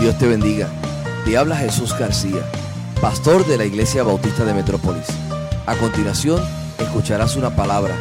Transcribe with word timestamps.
Dios 0.00 0.16
te 0.16 0.26
bendiga. 0.26 0.66
Te 1.26 1.36
habla 1.36 1.56
Jesús 1.56 1.96
García, 1.98 2.40
pastor 3.02 3.46
de 3.46 3.58
la 3.58 3.66
Iglesia 3.66 4.02
Bautista 4.02 4.46
de 4.46 4.54
Metrópolis. 4.54 5.06
A 5.66 5.76
continuación, 5.76 6.42
escucharás 6.78 7.36
una 7.36 7.54
palabra 7.54 7.94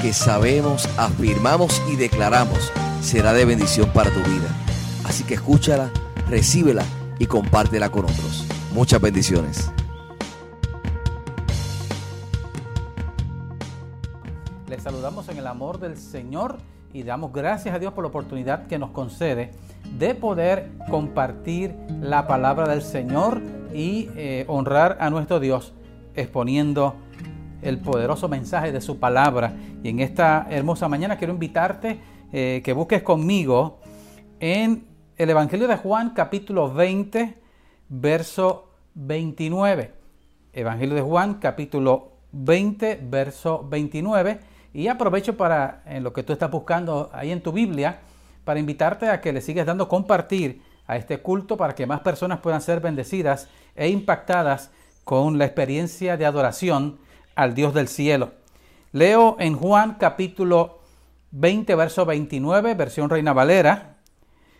que 0.00 0.12
sabemos, 0.12 0.88
afirmamos 0.96 1.82
y 1.92 1.96
declaramos 1.96 2.70
será 3.02 3.32
de 3.32 3.44
bendición 3.44 3.90
para 3.92 4.10
tu 4.10 4.20
vida. 4.20 4.48
Así 5.04 5.24
que 5.24 5.34
escúchala, 5.34 5.90
recíbela 6.28 6.84
y 7.18 7.26
compártela 7.26 7.90
con 7.90 8.04
otros. 8.04 8.46
Muchas 8.72 9.00
bendiciones. 9.00 9.72
Les 14.68 14.80
saludamos 14.80 15.28
en 15.28 15.38
el 15.38 15.48
amor 15.48 15.80
del 15.80 15.96
Señor 15.96 16.58
y 16.92 17.02
damos 17.02 17.32
gracias 17.32 17.74
a 17.74 17.80
Dios 17.80 17.92
por 17.92 18.04
la 18.04 18.08
oportunidad 18.08 18.68
que 18.68 18.78
nos 18.78 18.90
concede 18.90 19.50
de 19.98 20.14
poder 20.14 20.70
compartir 20.90 21.74
la 22.00 22.26
palabra 22.26 22.68
del 22.68 22.82
Señor 22.82 23.42
y 23.72 24.08
eh, 24.16 24.44
honrar 24.48 24.96
a 25.00 25.10
nuestro 25.10 25.40
Dios 25.40 25.72
exponiendo 26.14 26.94
el 27.62 27.78
poderoso 27.78 28.28
mensaje 28.28 28.72
de 28.72 28.80
su 28.80 28.98
palabra. 28.98 29.52
Y 29.82 29.88
en 29.88 30.00
esta 30.00 30.46
hermosa 30.50 30.88
mañana 30.88 31.18
quiero 31.18 31.32
invitarte 31.32 32.00
eh, 32.32 32.62
que 32.64 32.72
busques 32.72 33.02
conmigo 33.02 33.80
en 34.38 34.86
el 35.16 35.30
Evangelio 35.30 35.68
de 35.68 35.76
Juan 35.76 36.10
capítulo 36.10 36.72
20, 36.72 37.36
verso 37.88 38.70
29. 38.94 39.92
Evangelio 40.52 40.94
de 40.94 41.02
Juan 41.02 41.34
capítulo 41.34 42.12
20, 42.32 43.00
verso 43.02 43.66
29. 43.68 44.40
Y 44.72 44.88
aprovecho 44.88 45.36
para, 45.36 45.82
en 45.86 46.02
lo 46.04 46.12
que 46.12 46.22
tú 46.22 46.32
estás 46.32 46.50
buscando 46.50 47.10
ahí 47.12 47.32
en 47.32 47.42
tu 47.42 47.52
Biblia, 47.52 48.00
para 48.44 48.60
invitarte 48.60 49.08
a 49.08 49.20
que 49.20 49.32
le 49.32 49.40
sigas 49.40 49.66
dando 49.66 49.88
compartir 49.88 50.62
a 50.86 50.96
este 50.96 51.20
culto 51.20 51.56
para 51.56 51.74
que 51.74 51.86
más 51.86 52.00
personas 52.00 52.40
puedan 52.40 52.60
ser 52.60 52.80
bendecidas 52.80 53.48
e 53.76 53.88
impactadas 53.88 54.70
con 55.04 55.38
la 55.38 55.44
experiencia 55.44 56.16
de 56.16 56.26
adoración 56.26 56.98
al 57.34 57.54
Dios 57.54 57.74
del 57.74 57.88
cielo. 57.88 58.32
Leo 58.92 59.36
en 59.38 59.56
Juan 59.56 59.94
capítulo 60.00 60.80
20, 61.30 61.74
verso 61.76 62.04
29, 62.04 62.74
versión 62.74 63.08
Reina 63.08 63.32
Valera. 63.32 63.98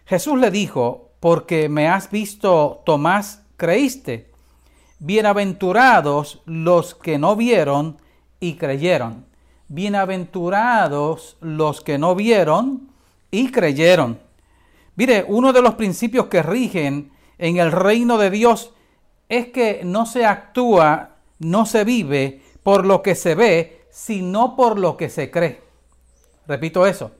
Jesús 0.06 0.38
le 0.38 0.50
dijo, 0.50 1.10
porque 1.18 1.68
me 1.68 1.88
has 1.88 2.10
visto, 2.10 2.82
Tomás, 2.86 3.42
creíste. 3.56 4.30
Bienaventurados 5.00 6.42
los 6.46 6.94
que 6.94 7.18
no 7.18 7.34
vieron 7.34 7.98
y 8.38 8.54
creyeron. 8.54 9.26
Bienaventurados 9.68 11.36
los 11.40 11.80
que 11.80 11.98
no 11.98 12.14
vieron 12.14 12.89
y 13.30 13.50
creyeron. 13.50 14.20
Mire, 14.96 15.24
uno 15.26 15.52
de 15.52 15.62
los 15.62 15.74
principios 15.74 16.26
que 16.26 16.42
rigen 16.42 17.12
en 17.38 17.56
el 17.56 17.72
reino 17.72 18.18
de 18.18 18.30
Dios 18.30 18.72
es 19.28 19.48
que 19.48 19.82
no 19.84 20.06
se 20.06 20.26
actúa, 20.26 21.16
no 21.38 21.64
se 21.64 21.84
vive 21.84 22.42
por 22.62 22.84
lo 22.84 23.02
que 23.02 23.14
se 23.14 23.34
ve, 23.34 23.86
sino 23.90 24.56
por 24.56 24.78
lo 24.78 24.96
que 24.96 25.08
se 25.08 25.30
cree. 25.30 25.60
Repito 26.46 26.86
eso. 26.86 27.12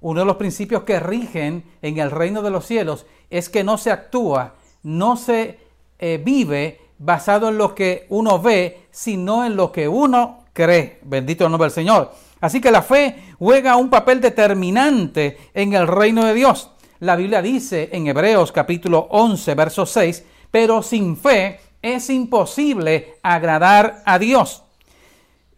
Uno 0.00 0.20
de 0.20 0.26
los 0.26 0.36
principios 0.36 0.84
que 0.84 1.00
rigen 1.00 1.64
en 1.82 1.98
el 1.98 2.10
reino 2.10 2.42
de 2.42 2.50
los 2.50 2.66
cielos 2.66 3.06
es 3.30 3.48
que 3.48 3.64
no 3.64 3.78
se 3.78 3.90
actúa, 3.90 4.54
no 4.82 5.16
se 5.16 5.58
eh, 5.98 6.20
vive 6.24 6.80
basado 6.98 7.48
en 7.48 7.58
lo 7.58 7.74
que 7.74 8.06
uno 8.08 8.40
ve, 8.40 8.86
sino 8.90 9.44
en 9.44 9.56
lo 9.56 9.72
que 9.72 9.88
uno 9.88 10.44
cree. 10.52 11.00
Bendito 11.02 11.44
el 11.44 11.50
nombre 11.50 11.66
del 11.66 11.74
Señor. 11.74 12.12
Así 12.40 12.60
que 12.60 12.70
la 12.70 12.82
fe 12.82 13.16
juega 13.38 13.76
un 13.76 13.90
papel 13.90 14.20
determinante 14.20 15.38
en 15.54 15.72
el 15.72 15.86
reino 15.86 16.24
de 16.24 16.34
Dios. 16.34 16.70
La 17.00 17.16
Biblia 17.16 17.42
dice 17.42 17.90
en 17.92 18.06
Hebreos 18.06 18.52
capítulo 18.52 19.08
11, 19.10 19.54
verso 19.54 19.86
6, 19.86 20.24
pero 20.50 20.82
sin 20.82 21.16
fe 21.16 21.60
es 21.82 22.10
imposible 22.10 23.18
agradar 23.22 24.02
a 24.04 24.18
Dios. 24.18 24.62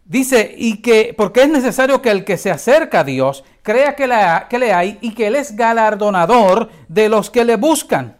Dice, 0.05 0.55
y 0.57 0.81
que, 0.81 1.13
porque 1.15 1.43
es 1.43 1.49
necesario 1.49 2.01
que 2.01 2.09
el 2.09 2.25
que 2.25 2.37
se 2.37 2.49
acerca 2.49 3.01
a 3.01 3.03
Dios 3.03 3.43
crea 3.61 3.95
que, 3.95 4.07
le 4.07 4.73
hay 4.73 4.97
y 5.01 5.13
que 5.13 5.27
Él 5.27 5.35
es 5.35 5.55
galardonador 5.55 6.69
de 6.87 7.09
los 7.09 7.29
que 7.29 7.45
le 7.45 7.57
buscan. 7.57 8.17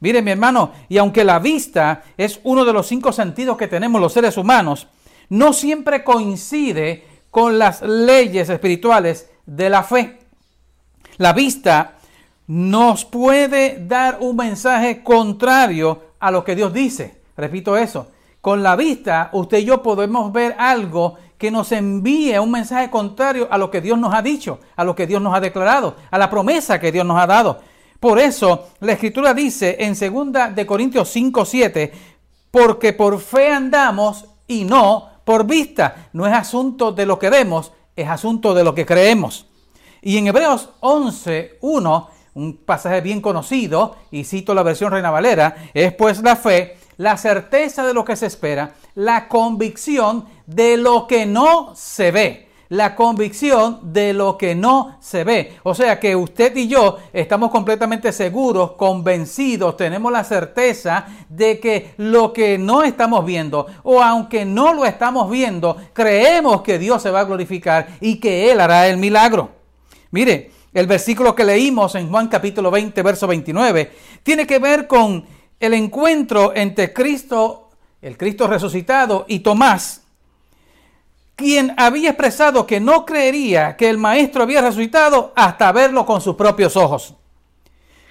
Mire 0.00 0.20
mi 0.20 0.32
hermano, 0.32 0.72
y 0.88 0.98
aunque 0.98 1.24
la 1.24 1.38
vista 1.38 2.02
es 2.18 2.40
uno 2.44 2.64
de 2.64 2.72
los 2.72 2.86
cinco 2.86 3.12
sentidos 3.12 3.56
que 3.56 3.68
tenemos 3.68 4.00
los 4.00 4.12
seres 4.12 4.36
humanos, 4.36 4.88
no 5.30 5.52
siempre 5.52 6.04
coincide 6.04 7.06
con 7.32 7.58
las 7.58 7.80
leyes 7.80 8.50
espirituales 8.50 9.30
de 9.46 9.70
la 9.70 9.82
fe. 9.82 10.18
La 11.16 11.32
vista 11.32 11.94
nos 12.46 13.06
puede 13.06 13.84
dar 13.86 14.18
un 14.20 14.36
mensaje 14.36 15.02
contrario 15.02 16.02
a 16.20 16.30
lo 16.30 16.44
que 16.44 16.54
Dios 16.54 16.74
dice. 16.74 17.22
Repito 17.34 17.74
eso. 17.76 18.08
Con 18.42 18.62
la 18.62 18.76
vista, 18.76 19.30
usted 19.32 19.58
y 19.60 19.64
yo 19.64 19.82
podemos 19.82 20.30
ver 20.30 20.54
algo 20.58 21.16
que 21.38 21.50
nos 21.50 21.72
envíe 21.72 22.38
un 22.38 22.50
mensaje 22.50 22.90
contrario 22.90 23.48
a 23.50 23.56
lo 23.56 23.70
que 23.70 23.80
Dios 23.80 23.98
nos 23.98 24.12
ha 24.12 24.20
dicho, 24.20 24.60
a 24.76 24.84
lo 24.84 24.94
que 24.94 25.06
Dios 25.06 25.22
nos 25.22 25.34
ha 25.34 25.40
declarado, 25.40 25.96
a 26.10 26.18
la 26.18 26.28
promesa 26.28 26.78
que 26.78 26.92
Dios 26.92 27.06
nos 27.06 27.18
ha 27.18 27.26
dado. 27.26 27.60
Por 27.98 28.18
eso, 28.18 28.68
la 28.80 28.92
Escritura 28.92 29.32
dice 29.32 29.78
en 29.80 29.94
2 29.94 30.54
de 30.54 30.66
Corintios 30.66 31.08
5, 31.08 31.44
7, 31.46 31.92
porque 32.50 32.92
por 32.92 33.18
fe 33.20 33.50
andamos 33.50 34.26
y 34.46 34.64
no 34.64 35.11
por 35.24 35.46
vista. 35.46 36.08
No 36.12 36.26
es 36.26 36.32
asunto 36.32 36.92
de 36.92 37.06
lo 37.06 37.18
que 37.18 37.30
vemos, 37.30 37.72
es 37.96 38.08
asunto 38.08 38.54
de 38.54 38.64
lo 38.64 38.74
que 38.74 38.86
creemos. 38.86 39.46
Y 40.00 40.18
en 40.18 40.26
Hebreos 40.26 40.70
11, 40.80 41.58
1, 41.60 42.10
un 42.34 42.56
pasaje 42.56 43.00
bien 43.00 43.20
conocido, 43.20 43.96
y 44.10 44.24
cito 44.24 44.54
la 44.54 44.62
versión 44.62 44.92
Reina 44.92 45.10
Valera, 45.10 45.70
es 45.74 45.92
pues 45.92 46.22
la 46.22 46.36
fe, 46.36 46.76
la 46.96 47.16
certeza 47.16 47.86
de 47.86 47.94
lo 47.94 48.04
que 48.04 48.16
se 48.16 48.26
espera, 48.26 48.74
la 48.94 49.28
convicción 49.28 50.26
de 50.46 50.76
lo 50.76 51.06
que 51.06 51.26
no 51.26 51.72
se 51.74 52.10
ve 52.10 52.51
la 52.72 52.94
convicción 52.94 53.92
de 53.92 54.14
lo 54.14 54.38
que 54.38 54.54
no 54.54 54.96
se 54.98 55.24
ve. 55.24 55.58
O 55.62 55.74
sea 55.74 56.00
que 56.00 56.16
usted 56.16 56.56
y 56.56 56.68
yo 56.68 56.96
estamos 57.12 57.50
completamente 57.50 58.12
seguros, 58.12 58.72
convencidos, 58.72 59.76
tenemos 59.76 60.10
la 60.10 60.24
certeza 60.24 61.04
de 61.28 61.60
que 61.60 61.92
lo 61.98 62.32
que 62.32 62.56
no 62.56 62.82
estamos 62.82 63.26
viendo, 63.26 63.66
o 63.82 64.02
aunque 64.02 64.46
no 64.46 64.72
lo 64.72 64.86
estamos 64.86 65.30
viendo, 65.30 65.76
creemos 65.92 66.62
que 66.62 66.78
Dios 66.78 67.02
se 67.02 67.10
va 67.10 67.20
a 67.20 67.24
glorificar 67.24 67.88
y 68.00 68.18
que 68.18 68.50
Él 68.50 68.58
hará 68.58 68.88
el 68.88 68.96
milagro. 68.96 69.50
Mire, 70.10 70.50
el 70.72 70.86
versículo 70.86 71.34
que 71.34 71.44
leímos 71.44 71.94
en 71.94 72.08
Juan 72.08 72.28
capítulo 72.28 72.70
20, 72.70 73.02
verso 73.02 73.26
29, 73.26 73.92
tiene 74.22 74.46
que 74.46 74.58
ver 74.58 74.86
con 74.86 75.26
el 75.60 75.74
encuentro 75.74 76.54
entre 76.56 76.94
Cristo, 76.94 77.68
el 78.00 78.16
Cristo 78.16 78.46
resucitado, 78.46 79.26
y 79.28 79.40
Tomás 79.40 80.01
quien 81.42 81.74
había 81.76 82.10
expresado 82.10 82.66
que 82.66 82.78
no 82.78 83.04
creería 83.04 83.76
que 83.76 83.90
el 83.90 83.98
maestro 83.98 84.44
había 84.44 84.62
resucitado 84.62 85.32
hasta 85.34 85.72
verlo 85.72 86.06
con 86.06 86.20
sus 86.20 86.36
propios 86.36 86.76
ojos. 86.76 87.14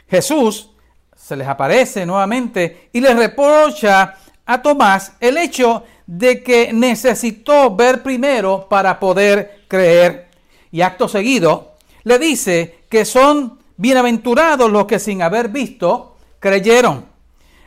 Jesús 0.10 0.70
se 1.16 1.38
les 1.38 1.48
aparece 1.48 2.06
nuevamente 2.06 2.90
y 2.92 3.00
le 3.00 3.14
reprocha 3.14 4.16
a 4.46 4.62
Tomás 4.62 5.14
el 5.22 5.38
hecho 5.38 5.84
de 6.06 6.44
que 6.44 6.74
necesitó 6.74 7.74
ver 7.74 8.04
primero 8.04 8.68
para 8.70 9.00
poder 9.00 9.64
creer. 9.70 10.28
Y 10.72 10.82
acto 10.82 11.08
seguido 11.08 11.76
le 12.04 12.20
dice 12.20 12.80
que 12.90 13.06
son 13.06 13.60
bienaventurados 13.78 14.70
los 14.70 14.86
que 14.86 15.00
sin 15.00 15.22
haber 15.22 15.48
visto 15.48 16.18
creyeron. 16.40 17.06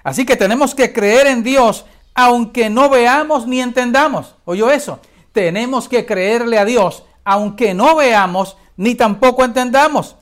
Así 0.02 0.26
que 0.26 0.36
tenemos 0.36 0.74
que 0.74 0.92
creer 0.92 1.28
en 1.28 1.42
Dios 1.42 1.86
aunque 2.14 2.68
no 2.68 2.90
veamos 2.90 3.46
ni 3.46 3.60
entendamos. 3.60 4.34
¿Oyó 4.44 4.70
eso? 4.70 5.00
Tenemos 5.34 5.88
que 5.88 6.06
creerle 6.06 6.58
a 6.58 6.64
Dios, 6.64 7.02
aunque 7.24 7.74
no 7.74 7.96
veamos 7.96 8.56
ni 8.76 8.94
tampoco 8.94 9.44
entendamos. 9.44 10.16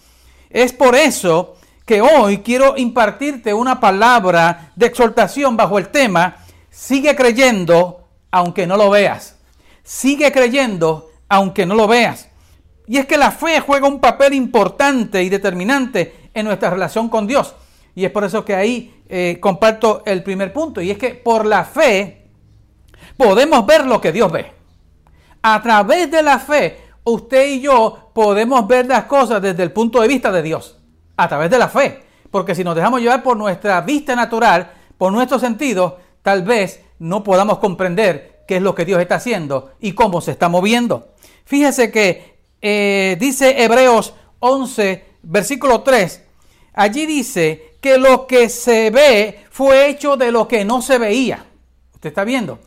Es 0.48 0.72
por 0.72 0.96
eso 0.96 1.56
que 1.84 2.00
hoy 2.00 2.38
quiero 2.38 2.76
impartirte 2.78 3.52
una 3.52 3.78
palabra 3.78 4.72
de 4.74 4.86
exhortación 4.86 5.56
bajo 5.56 5.78
el 5.78 5.88
tema, 5.88 6.36
sigue 6.70 7.14
creyendo 7.14 8.08
aunque 8.30 8.66
no 8.66 8.78
lo 8.78 8.88
veas. 8.88 9.36
Sigue 9.82 10.32
creyendo 10.32 11.10
aunque 11.28 11.66
no 11.66 11.74
lo 11.74 11.86
veas. 11.86 12.28
Y 12.86 12.96
es 12.96 13.04
que 13.04 13.18
la 13.18 13.30
fe 13.30 13.60
juega 13.60 13.86
un 13.86 14.00
papel 14.00 14.32
importante 14.32 15.22
y 15.22 15.28
determinante 15.28 16.30
en 16.32 16.46
nuestra 16.46 16.70
relación 16.70 17.10
con 17.10 17.26
Dios. 17.26 17.54
Y 17.94 18.06
es 18.06 18.10
por 18.10 18.24
eso 18.24 18.46
que 18.46 18.54
ahí 18.54 19.02
eh, 19.10 19.36
comparto 19.40 20.02
el 20.06 20.22
primer 20.22 20.54
punto. 20.54 20.80
Y 20.80 20.90
es 20.90 20.96
que 20.96 21.10
por 21.10 21.44
la 21.44 21.64
fe 21.64 22.30
podemos 23.18 23.66
ver 23.66 23.84
lo 23.84 24.00
que 24.00 24.12
Dios 24.12 24.32
ve. 24.32 24.61
A 25.42 25.60
través 25.60 26.10
de 26.10 26.22
la 26.22 26.38
fe, 26.38 26.78
usted 27.04 27.46
y 27.48 27.60
yo 27.60 28.10
podemos 28.14 28.66
ver 28.66 28.86
las 28.86 29.04
cosas 29.04 29.42
desde 29.42 29.62
el 29.62 29.72
punto 29.72 30.00
de 30.00 30.08
vista 30.08 30.30
de 30.30 30.42
Dios. 30.42 30.78
A 31.16 31.28
través 31.28 31.50
de 31.50 31.58
la 31.58 31.68
fe. 31.68 32.02
Porque 32.30 32.54
si 32.54 32.64
nos 32.64 32.76
dejamos 32.76 33.00
llevar 33.00 33.22
por 33.22 33.36
nuestra 33.36 33.80
vista 33.80 34.16
natural, 34.16 34.72
por 34.96 35.12
nuestros 35.12 35.40
sentidos, 35.40 35.94
tal 36.22 36.42
vez 36.42 36.80
no 36.98 37.22
podamos 37.24 37.58
comprender 37.58 38.44
qué 38.46 38.56
es 38.56 38.62
lo 38.62 38.74
que 38.74 38.84
Dios 38.84 39.00
está 39.00 39.16
haciendo 39.16 39.72
y 39.80 39.92
cómo 39.92 40.20
se 40.20 40.30
está 40.30 40.48
moviendo. 40.48 41.08
Fíjese 41.44 41.90
que 41.90 42.36
eh, 42.60 43.16
dice 43.18 43.62
Hebreos 43.62 44.14
11, 44.38 45.04
versículo 45.22 45.82
3. 45.82 46.22
Allí 46.74 47.04
dice 47.06 47.76
que 47.80 47.98
lo 47.98 48.26
que 48.26 48.48
se 48.48 48.90
ve 48.90 49.44
fue 49.50 49.88
hecho 49.88 50.16
de 50.16 50.30
lo 50.30 50.46
que 50.46 50.64
no 50.64 50.80
se 50.80 50.98
veía. 50.98 51.44
¿Usted 51.94 52.10
está 52.10 52.24
viendo? 52.24 52.60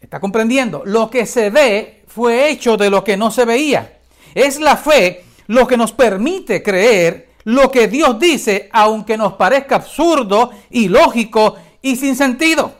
¿Está 0.00 0.20
comprendiendo? 0.20 0.82
Lo 0.84 1.10
que 1.10 1.26
se 1.26 1.50
ve 1.50 2.04
fue 2.06 2.50
hecho 2.50 2.76
de 2.76 2.90
lo 2.90 3.02
que 3.02 3.16
no 3.16 3.30
se 3.30 3.44
veía. 3.44 3.98
Es 4.34 4.60
la 4.60 4.76
fe 4.76 5.24
lo 5.46 5.66
que 5.66 5.76
nos 5.76 5.92
permite 5.92 6.62
creer 6.62 7.26
lo 7.44 7.70
que 7.70 7.86
Dios 7.86 8.18
dice, 8.18 8.68
aunque 8.72 9.16
nos 9.16 9.34
parezca 9.34 9.76
absurdo, 9.76 10.50
ilógico 10.70 11.54
y 11.80 11.94
sin 11.94 12.16
sentido. 12.16 12.74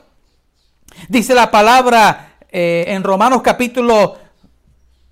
Dice 1.07 1.33
la 1.33 1.49
palabra 1.49 2.37
eh, 2.49 2.83
en 2.87 3.01
Romanos 3.01 3.41
capítulo 3.41 4.17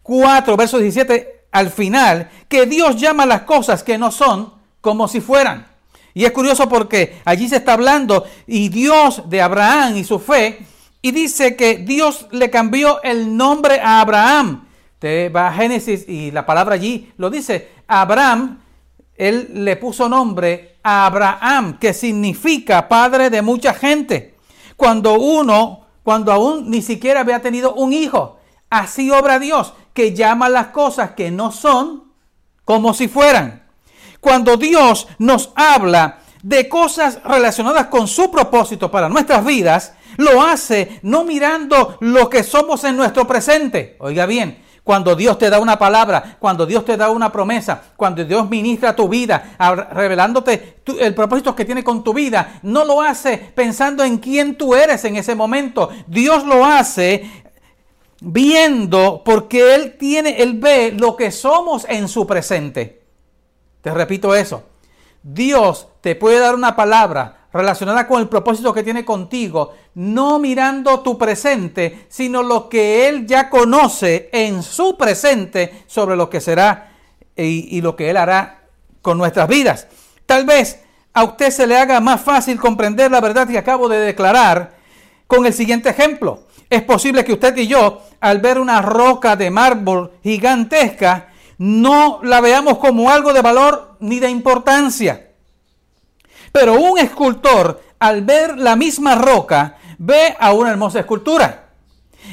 4, 0.03 0.57
verso 0.57 0.77
17, 0.77 1.45
al 1.51 1.71
final, 1.71 2.29
que 2.49 2.65
Dios 2.65 2.97
llama 2.97 3.25
las 3.25 3.43
cosas 3.43 3.81
que 3.81 3.97
no 3.97 4.11
son 4.11 4.53
como 4.81 5.07
si 5.07 5.21
fueran. 5.21 5.67
Y 6.13 6.25
es 6.25 6.31
curioso 6.31 6.67
porque 6.67 7.21
allí 7.23 7.47
se 7.47 7.57
está 7.57 7.73
hablando 7.73 8.25
y 8.47 8.67
Dios 8.67 9.29
de 9.29 9.41
Abraham 9.41 9.95
y 9.95 10.03
su 10.03 10.19
fe, 10.19 10.65
y 11.05 11.11
dice 11.11 11.55
que 11.55 11.77
Dios 11.77 12.25
le 12.31 12.49
cambió 12.49 12.99
el 13.03 13.37
nombre 13.37 13.79
a 13.79 14.01
Abraham. 14.01 14.65
Te 14.97 15.29
va 15.29 15.49
a 15.49 15.53
Génesis 15.53 16.09
y 16.09 16.31
la 16.31 16.47
palabra 16.47 16.73
allí 16.73 17.13
lo 17.17 17.29
dice. 17.29 17.69
Abraham, 17.85 18.59
él 19.15 19.49
le 19.53 19.75
puso 19.75 20.09
nombre 20.09 20.79
a 20.81 21.05
Abraham, 21.05 21.77
que 21.77 21.93
significa 21.93 22.87
padre 22.87 23.29
de 23.29 23.43
mucha 23.43 23.75
gente. 23.75 24.35
Cuando 24.75 25.19
uno, 25.19 25.85
cuando 26.01 26.31
aún 26.31 26.71
ni 26.71 26.81
siquiera 26.81 27.19
había 27.19 27.39
tenido 27.39 27.75
un 27.75 27.93
hijo, 27.93 28.39
así 28.71 29.11
obra 29.11 29.37
Dios, 29.37 29.75
que 29.93 30.15
llama 30.15 30.49
las 30.49 30.69
cosas 30.69 31.11
que 31.11 31.29
no 31.29 31.51
son 31.51 32.05
como 32.63 32.95
si 32.95 33.07
fueran. 33.07 33.63
Cuando 34.19 34.57
Dios 34.57 35.07
nos 35.19 35.51
habla 35.55 36.21
de 36.41 36.67
cosas 36.67 37.19
relacionadas 37.23 37.89
con 37.89 38.07
su 38.07 38.31
propósito 38.31 38.89
para 38.89 39.07
nuestras 39.07 39.45
vidas, 39.45 39.93
lo 40.17 40.41
hace 40.41 40.99
no 41.03 41.23
mirando 41.23 41.97
lo 42.01 42.29
que 42.29 42.43
somos 42.43 42.83
en 42.83 42.97
nuestro 42.97 43.25
presente. 43.27 43.95
Oiga 43.99 44.25
bien, 44.25 44.63
cuando 44.85 45.15
Dios 45.15 45.39
te 45.39 45.49
da 45.49 45.59
una 45.59 45.79
palabra, 45.79 46.37
cuando 46.39 46.65
Dios 46.67 46.85
te 46.85 46.95
da 46.95 47.09
una 47.09 47.31
promesa, 47.31 47.81
cuando 47.97 48.23
Dios 48.23 48.47
ministra 48.47 48.95
tu 48.95 49.09
vida, 49.09 49.55
revelándote 49.91 50.77
el 50.99 51.15
propósito 51.15 51.55
que 51.55 51.65
tiene 51.65 51.83
con 51.83 52.03
tu 52.03 52.13
vida, 52.13 52.59
no 52.61 52.85
lo 52.85 53.01
hace 53.01 53.35
pensando 53.37 54.03
en 54.03 54.19
quién 54.19 54.55
tú 54.55 54.75
eres 54.75 55.03
en 55.05 55.15
ese 55.15 55.33
momento. 55.33 55.89
Dios 56.05 56.45
lo 56.45 56.63
hace 56.63 57.27
viendo 58.21 59.23
porque 59.25 59.73
Él 59.73 59.97
tiene, 59.97 60.41
Él 60.41 60.59
ve 60.59 60.93
lo 60.95 61.15
que 61.15 61.31
somos 61.31 61.87
en 61.89 62.07
su 62.07 62.27
presente. 62.27 63.07
Te 63.81 63.91
repito 63.91 64.35
eso. 64.35 64.65
Dios 65.23 65.87
te 66.01 66.15
puede 66.15 66.37
dar 66.37 66.53
una 66.53 66.75
palabra 66.75 67.44
relacionada 67.55 68.05
con 68.05 68.19
el 68.21 68.27
propósito 68.27 68.73
que 68.73 68.83
tiene 68.83 69.05
contigo, 69.05 69.73
no 69.95 70.39
mirando 70.39 70.99
tu 70.99 71.17
presente, 71.17 72.05
sino 72.09 72.43
lo 72.43 72.67
que 72.67 73.07
Él 73.07 73.25
ya 73.25 73.49
conoce 73.49 74.29
en 74.33 74.61
su 74.61 74.97
presente 74.97 75.83
sobre 75.87 76.17
lo 76.17 76.29
que 76.29 76.41
será 76.41 76.91
y, 77.33 77.79
lo 77.79 77.95
que 77.95 78.09
Él 78.09 78.17
hará 78.17 78.63
con 79.01 79.17
nuestras 79.17 79.47
vidas. 79.47 79.87
Tal 80.25 80.45
vez 80.45 80.81
a 81.13 81.23
usted 81.23 81.49
se 81.49 81.65
le 81.65 81.77
haga 81.77 82.01
más 82.01 82.19
fácil 82.19 82.59
comprender 82.59 83.09
la 83.09 83.21
verdad 83.21 83.47
que 83.47 83.57
acabo 83.57 83.87
de 83.87 83.99
declarar 83.99 84.75
con 85.25 85.45
el 85.45 85.53
siguiente 85.53 85.89
ejemplo. 85.89 86.41
Es 86.69 86.81
posible 86.81 87.23
que 87.23 87.33
usted 87.33 87.55
y 87.55 87.67
yo, 87.67 88.01
al 88.19 88.41
ver 88.41 88.59
una 88.59 88.81
roca 88.81 89.37
de 89.37 89.49
mármol 89.49 90.11
gigantesca, 90.23 91.29
no 91.57 92.19
la 92.21 92.41
veamos 92.41 92.79
como 92.79 93.09
algo 93.09 93.31
de 93.31 93.41
valor 93.41 93.95
ni 94.01 94.19
de 94.19 94.29
importancia. 94.29 95.24
Pero 96.55 96.75
un 96.75 96.97
escultor, 96.97 97.83
al 97.99 98.21
ver 98.21 98.57
la 98.57 98.77
misma 98.77 99.13
roca, 99.15 99.75
ve 99.97 100.37
a 100.39 100.53
una 100.53 100.69
hermosa 100.69 101.01
escultura. 101.01 101.65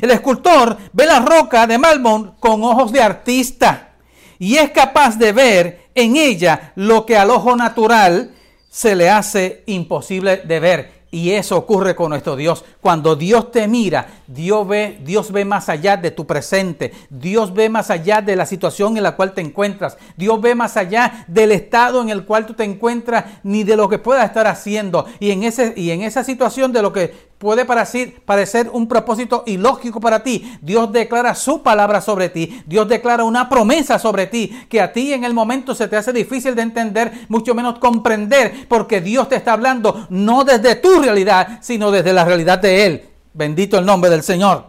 El 0.00 0.12
escultor 0.12 0.78
ve 0.92 1.06
la 1.06 1.18
roca 1.18 1.66
de 1.66 1.76
Malmont 1.76 2.38
con 2.38 2.62
ojos 2.62 2.92
de 2.92 3.02
artista 3.02 3.94
y 4.38 4.58
es 4.58 4.70
capaz 4.70 5.18
de 5.18 5.32
ver 5.32 5.88
en 5.96 6.16
ella 6.16 6.72
lo 6.76 7.04
que 7.04 7.16
al 7.16 7.30
ojo 7.30 7.56
natural 7.56 8.30
se 8.70 8.94
le 8.94 9.10
hace 9.10 9.64
imposible 9.66 10.36
de 10.36 10.60
ver. 10.60 11.01
Y 11.14 11.32
eso 11.32 11.58
ocurre 11.58 11.94
con 11.94 12.08
nuestro 12.08 12.36
Dios. 12.36 12.64
Cuando 12.80 13.16
Dios 13.16 13.52
te 13.52 13.68
mira, 13.68 14.06
Dios 14.26 14.66
ve, 14.66 14.98
Dios 15.04 15.30
ve 15.30 15.44
más 15.44 15.68
allá 15.68 15.98
de 15.98 16.10
tu 16.10 16.26
presente. 16.26 16.94
Dios 17.10 17.52
ve 17.52 17.68
más 17.68 17.90
allá 17.90 18.22
de 18.22 18.34
la 18.34 18.46
situación 18.46 18.96
en 18.96 19.02
la 19.02 19.14
cual 19.14 19.34
te 19.34 19.42
encuentras. 19.42 19.98
Dios 20.16 20.40
ve 20.40 20.54
más 20.54 20.78
allá 20.78 21.26
del 21.28 21.52
estado 21.52 22.00
en 22.00 22.08
el 22.08 22.24
cual 22.24 22.46
tú 22.46 22.54
te 22.54 22.64
encuentras, 22.64 23.26
ni 23.42 23.62
de 23.62 23.76
lo 23.76 23.90
que 23.90 23.98
puedas 23.98 24.24
estar 24.24 24.46
haciendo. 24.46 25.04
Y 25.20 25.32
en, 25.32 25.42
ese, 25.42 25.74
y 25.76 25.90
en 25.90 26.00
esa 26.00 26.24
situación 26.24 26.72
de 26.72 26.80
lo 26.80 26.94
que 26.94 27.31
puede 27.42 27.64
parecer, 27.64 28.70
un 28.72 28.86
propósito 28.86 29.42
ilógico 29.46 29.98
para 29.98 30.22
ti, 30.22 30.56
Dios 30.62 30.92
declara 30.92 31.34
su 31.34 31.60
palabra 31.60 32.00
sobre 32.00 32.28
ti. 32.28 32.62
Dios 32.66 32.86
declara 32.86 33.24
una 33.24 33.48
promesa 33.48 33.98
sobre 33.98 34.28
ti 34.28 34.64
que 34.68 34.80
a 34.80 34.92
ti 34.92 35.12
en 35.12 35.24
el 35.24 35.34
momento 35.34 35.74
se 35.74 35.88
te 35.88 35.96
hace 35.96 36.12
difícil 36.12 36.54
de 36.54 36.62
entender, 36.62 37.26
mucho 37.28 37.52
menos 37.52 37.80
comprender, 37.80 38.68
porque 38.68 39.00
Dios 39.00 39.28
te 39.28 39.34
está 39.34 39.54
hablando 39.54 40.06
no 40.08 40.44
desde 40.44 40.76
tu 40.76 41.00
realidad, 41.00 41.58
sino 41.62 41.90
desde 41.90 42.12
la 42.12 42.24
realidad 42.24 42.60
de 42.60 42.86
Él. 42.86 43.08
Bendito 43.34 43.76
el 43.76 43.86
nombre 43.86 44.08
del 44.08 44.22
Señor. 44.22 44.66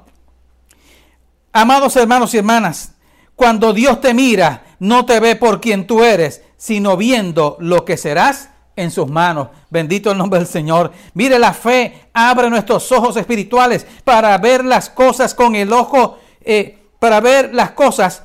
Amados 1.51 1.95
hermanos 1.95 2.33
y 2.33 2.39
hermanas, 2.39 2.93
cuando 3.35 3.71
Dios 3.73 4.01
te 4.01 4.15
mira, 4.15 4.63
no 4.79 5.05
te 5.05 5.19
ve 5.19 5.35
por 5.35 5.61
quien 5.61 5.85
tú 5.85 6.03
eres, 6.03 6.41
sino 6.57 6.97
viendo 6.97 7.55
lo 7.59 7.85
que 7.85 7.97
serás 7.97 8.49
en 8.75 8.91
sus 8.91 9.09
manos. 9.09 9.49
Bendito 9.69 10.11
el 10.11 10.17
nombre 10.17 10.39
del 10.39 10.47
Señor. 10.47 10.91
Mire, 11.13 11.39
la 11.39 11.53
fe 11.53 12.07
abre 12.13 12.49
nuestros 12.49 12.91
ojos 12.91 13.15
espirituales 13.17 13.85
para 14.03 14.37
ver 14.37 14.65
las 14.65 14.89
cosas 14.89 15.33
con 15.33 15.55
el 15.55 15.71
ojo, 15.71 16.17
eh, 16.41 16.79
para 16.99 17.19
ver 17.21 17.53
las 17.53 17.71
cosas 17.71 18.23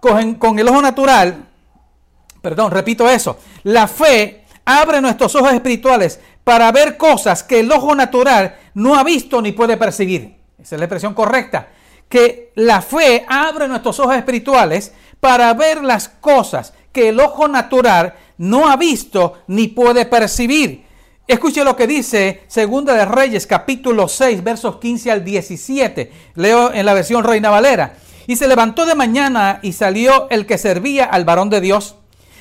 con, 0.00 0.34
con 0.34 0.58
el 0.58 0.68
ojo 0.68 0.82
natural. 0.82 1.48
Perdón, 2.40 2.70
repito 2.70 3.08
eso. 3.08 3.38
La 3.64 3.86
fe 3.86 4.44
abre 4.64 5.00
nuestros 5.00 5.34
ojos 5.34 5.52
espirituales 5.52 6.20
para 6.44 6.72
ver 6.72 6.96
cosas 6.96 7.42
que 7.42 7.60
el 7.60 7.70
ojo 7.70 7.94
natural 7.94 8.56
no 8.74 8.96
ha 8.96 9.04
visto 9.04 9.42
ni 9.42 9.52
puede 9.52 9.76
percibir. 9.76 10.36
Esa 10.58 10.76
es 10.76 10.78
la 10.78 10.86
expresión 10.86 11.14
correcta. 11.14 11.68
Que 12.08 12.52
la 12.56 12.82
fe 12.82 13.24
abre 13.28 13.68
nuestros 13.68 14.00
ojos 14.00 14.16
espirituales 14.16 14.92
para 15.20 15.52
ver 15.54 15.84
las 15.84 16.08
cosas 16.08 16.72
que 16.92 17.10
el 17.10 17.20
ojo 17.20 17.46
natural 17.46 18.14
no 18.40 18.70
ha 18.70 18.76
visto 18.76 19.34
ni 19.48 19.68
puede 19.68 20.06
percibir. 20.06 20.86
Escuche 21.26 21.62
lo 21.62 21.76
que 21.76 21.86
dice 21.86 22.42
Segunda 22.48 22.94
de 22.94 23.04
Reyes, 23.04 23.46
capítulo 23.46 24.08
6, 24.08 24.42
versos 24.42 24.78
15 24.78 25.10
al 25.10 25.24
17. 25.26 26.10
Leo 26.36 26.72
en 26.72 26.86
la 26.86 26.94
versión 26.94 27.22
Reina 27.22 27.50
Valera. 27.50 27.96
Y 28.26 28.36
se 28.36 28.48
levantó 28.48 28.86
de 28.86 28.94
mañana 28.94 29.60
y 29.62 29.74
salió 29.74 30.26
el 30.30 30.46
que 30.46 30.56
servía 30.56 31.04
al 31.04 31.26
varón 31.26 31.50
de 31.50 31.60
Dios. 31.60 31.96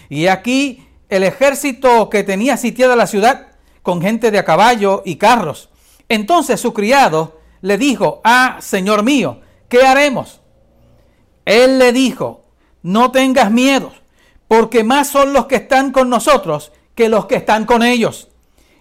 Y 0.08 0.28
aquí 0.28 0.88
el 1.10 1.24
ejército 1.24 2.10
que 2.10 2.24
tenía 2.24 2.56
sitiada 2.56 2.96
la 2.96 3.06
ciudad 3.06 3.48
con 3.84 4.02
gente 4.02 4.32
de 4.32 4.40
a 4.40 4.46
caballo 4.46 5.04
y 5.04 5.18
carros. 5.18 5.70
Entonces 6.08 6.62
su 6.62 6.74
criado 6.74 7.42
le 7.60 7.78
dijo, 7.78 8.22
ah, 8.24 8.60
Señor 8.62 9.04
mío, 9.04 9.42
¿qué 9.68 9.82
haremos? 9.82 10.40
Él 11.44 11.78
le 11.78 11.92
dijo, 11.92 12.46
no 12.84 13.12
tengas 13.12 13.52
miedo, 13.52 13.92
porque 14.50 14.84
más 14.84 15.08
son 15.08 15.32
los 15.32 15.46
que 15.46 15.58
están 15.58 15.92
con 15.92 16.10
nosotros 16.10 16.72
que 16.96 17.08
los 17.08 17.28
que 17.28 17.36
están 17.36 17.66
con 17.66 17.84
ellos. 17.84 18.28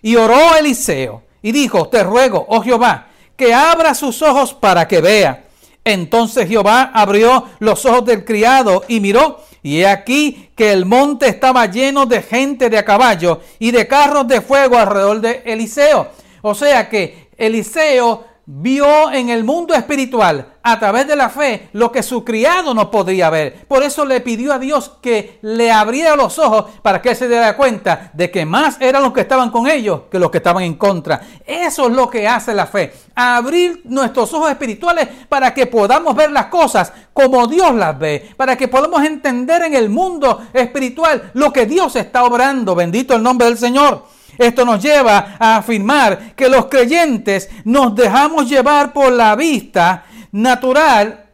Y 0.02 0.16
oró 0.16 0.56
Eliseo 0.56 1.22
y 1.42 1.52
dijo, 1.52 1.88
te 1.88 2.02
ruego, 2.02 2.46
oh 2.48 2.62
Jehová, 2.62 3.08
que 3.36 3.52
abra 3.54 3.94
sus 3.94 4.22
ojos 4.22 4.54
para 4.54 4.88
que 4.88 5.02
vea. 5.02 5.44
Entonces 5.84 6.48
Jehová 6.48 6.90
abrió 6.94 7.44
los 7.58 7.84
ojos 7.84 8.06
del 8.06 8.24
criado 8.24 8.82
y 8.88 9.00
miró, 9.00 9.40
y 9.62 9.80
he 9.80 9.86
aquí 9.86 10.48
que 10.56 10.72
el 10.72 10.86
monte 10.86 11.28
estaba 11.28 11.66
lleno 11.66 12.06
de 12.06 12.22
gente 12.22 12.70
de 12.70 12.78
a 12.78 12.84
caballo 12.86 13.42
y 13.58 13.70
de 13.70 13.86
carros 13.86 14.26
de 14.26 14.40
fuego 14.40 14.78
alrededor 14.78 15.20
de 15.20 15.42
Eliseo. 15.44 16.08
O 16.40 16.54
sea 16.54 16.88
que 16.88 17.28
Eliseo 17.36 18.24
vio 18.50 19.12
en 19.12 19.28
el 19.28 19.44
mundo 19.44 19.74
espiritual 19.74 20.54
a 20.62 20.78
través 20.78 21.06
de 21.06 21.14
la 21.16 21.28
fe 21.28 21.68
lo 21.74 21.92
que 21.92 22.02
su 22.02 22.24
criado 22.24 22.72
no 22.72 22.90
podría 22.90 23.28
ver. 23.28 23.66
Por 23.68 23.82
eso 23.82 24.06
le 24.06 24.22
pidió 24.22 24.54
a 24.54 24.58
Dios 24.58 24.92
que 25.02 25.38
le 25.42 25.70
abriera 25.70 26.16
los 26.16 26.38
ojos 26.38 26.64
para 26.80 27.02
que 27.02 27.10
él 27.10 27.16
se 27.16 27.28
diera 27.28 27.58
cuenta 27.58 28.10
de 28.14 28.30
que 28.30 28.46
más 28.46 28.78
eran 28.80 29.02
los 29.02 29.12
que 29.12 29.20
estaban 29.20 29.50
con 29.50 29.68
ellos 29.68 30.02
que 30.10 30.18
los 30.18 30.30
que 30.30 30.38
estaban 30.38 30.62
en 30.62 30.76
contra. 30.76 31.20
Eso 31.44 31.88
es 31.88 31.92
lo 31.94 32.08
que 32.08 32.26
hace 32.26 32.54
la 32.54 32.66
fe. 32.66 32.94
Abrir 33.14 33.82
nuestros 33.84 34.32
ojos 34.32 34.50
espirituales 34.50 35.08
para 35.28 35.52
que 35.52 35.66
podamos 35.66 36.16
ver 36.16 36.32
las 36.32 36.46
cosas 36.46 36.90
como 37.12 37.46
Dios 37.48 37.74
las 37.74 37.98
ve. 37.98 38.30
Para 38.34 38.56
que 38.56 38.66
podamos 38.66 39.04
entender 39.04 39.60
en 39.64 39.74
el 39.74 39.90
mundo 39.90 40.40
espiritual 40.54 41.32
lo 41.34 41.52
que 41.52 41.66
Dios 41.66 41.96
está 41.96 42.24
obrando. 42.24 42.74
Bendito 42.74 43.14
el 43.14 43.22
nombre 43.22 43.46
del 43.46 43.58
Señor. 43.58 44.17
Esto 44.38 44.64
nos 44.64 44.80
lleva 44.80 45.36
a 45.38 45.56
afirmar 45.56 46.34
que 46.36 46.48
los 46.48 46.66
creyentes 46.66 47.50
nos 47.64 47.94
dejamos 47.94 48.48
llevar 48.48 48.92
por 48.92 49.12
la 49.12 49.34
vista 49.34 50.04
natural 50.32 51.26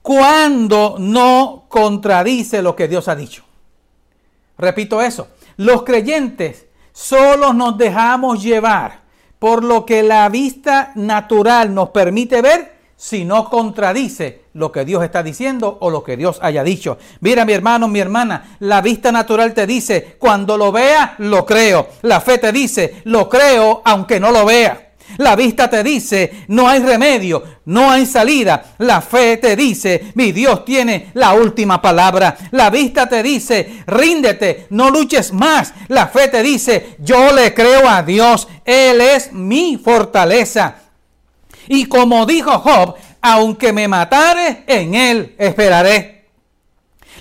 cuando 0.00 0.96
no 0.98 1.66
contradice 1.68 2.62
lo 2.62 2.74
que 2.74 2.88
Dios 2.88 3.06
ha 3.08 3.14
dicho. 3.14 3.44
Repito 4.56 5.02
eso. 5.02 5.28
Los 5.58 5.82
creyentes 5.82 6.66
solo 6.92 7.52
nos 7.52 7.76
dejamos 7.76 8.42
llevar 8.42 9.00
por 9.38 9.62
lo 9.62 9.84
que 9.84 10.02
la 10.02 10.28
vista 10.28 10.92
natural 10.94 11.74
nos 11.74 11.90
permite 11.90 12.40
ver 12.40 12.76
si 12.96 13.24
no 13.24 13.50
contradice 13.50 14.45
lo 14.56 14.72
que 14.72 14.84
Dios 14.84 15.04
está 15.04 15.22
diciendo 15.22 15.76
o 15.80 15.90
lo 15.90 16.02
que 16.02 16.16
Dios 16.16 16.38
haya 16.40 16.64
dicho. 16.64 16.98
Mira 17.20 17.44
mi 17.44 17.52
hermano, 17.52 17.88
mi 17.88 18.00
hermana, 18.00 18.56
la 18.60 18.80
vista 18.80 19.12
natural 19.12 19.52
te 19.52 19.66
dice, 19.66 20.16
cuando 20.18 20.56
lo 20.56 20.72
vea, 20.72 21.14
lo 21.18 21.44
creo. 21.44 21.88
La 22.02 22.20
fe 22.20 22.38
te 22.38 22.52
dice, 22.52 23.02
lo 23.04 23.28
creo 23.28 23.82
aunque 23.84 24.18
no 24.18 24.32
lo 24.32 24.46
vea. 24.46 24.82
La 25.18 25.36
vista 25.36 25.70
te 25.70 25.82
dice, 25.82 26.44
no 26.48 26.68
hay 26.68 26.80
remedio, 26.80 27.42
no 27.66 27.90
hay 27.90 28.06
salida. 28.06 28.74
La 28.78 29.00
fe 29.00 29.36
te 29.36 29.54
dice, 29.56 30.12
mi 30.14 30.32
Dios 30.32 30.64
tiene 30.64 31.10
la 31.14 31.34
última 31.34 31.80
palabra. 31.80 32.36
La 32.50 32.70
vista 32.70 33.08
te 33.08 33.22
dice, 33.22 33.84
ríndete, 33.86 34.66
no 34.70 34.90
luches 34.90 35.32
más. 35.32 35.74
La 35.88 36.08
fe 36.08 36.28
te 36.28 36.42
dice, 36.42 36.96
yo 36.98 37.32
le 37.32 37.54
creo 37.54 37.88
a 37.88 38.02
Dios, 38.02 38.48
Él 38.64 39.00
es 39.00 39.32
mi 39.32 39.76
fortaleza. 39.76 40.76
Y 41.68 41.86
como 41.86 42.26
dijo 42.26 42.58
Job, 42.58 42.94
aunque 43.28 43.72
me 43.72 43.88
matare, 43.88 44.62
en 44.68 44.94
Él 44.94 45.34
esperaré. 45.36 46.26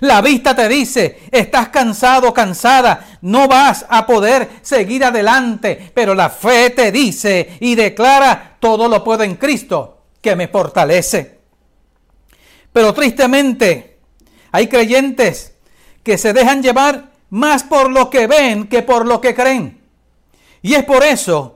La 0.01 0.21
vista 0.21 0.55
te 0.55 0.67
dice, 0.67 1.21
estás 1.31 1.69
cansado, 1.69 2.31
cansada, 2.31 3.17
no 3.21 3.47
vas 3.47 3.88
a 3.89 4.05
poder 4.05 4.47
seguir 4.62 5.03
adelante, 5.03 5.91
pero 5.95 6.13
la 6.13 6.29
fe 6.29 6.69
te 6.69 6.91
dice 6.91 7.57
y 7.59 7.74
declara, 7.74 8.57
todo 8.59 8.88
lo 8.88 9.03
puedo 9.03 9.24
en 9.24 9.33
Cristo, 9.33 10.03
que 10.21 10.35
me 10.35 10.47
fortalece. 10.47 11.39
Pero 12.71 12.93
tristemente, 12.93 13.97
hay 14.51 14.67
creyentes 14.67 15.55
que 16.03 16.19
se 16.19 16.33
dejan 16.33 16.62
llevar 16.62 17.13
más 17.31 17.63
por 17.63 17.89
lo 17.89 18.12
que 18.12 18.27
ven 18.27 18.67
que 18.67 18.83
por 18.83 19.07
lo 19.07 19.19
que 19.21 19.33
creen. 19.33 19.81
Y 20.62 20.75
es 20.75 20.83
por 20.83 21.03
eso, 21.03 21.55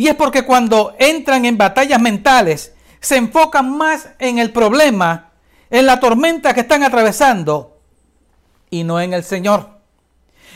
y 0.00 0.08
es 0.08 0.14
porque 0.14 0.44
cuando 0.44 0.94
entran 0.98 1.44
en 1.44 1.58
batallas 1.58 2.00
mentales, 2.00 2.72
se 3.00 3.16
enfocan 3.16 3.76
más 3.76 4.08
en 4.18 4.38
el 4.38 4.52
problema 4.52 5.30
en 5.70 5.86
la 5.86 6.00
tormenta 6.00 6.52
que 6.52 6.60
están 6.60 6.82
atravesando 6.82 7.78
y 8.70 8.84
no 8.84 9.00
en 9.00 9.12
el 9.12 9.24
Señor. 9.24 9.80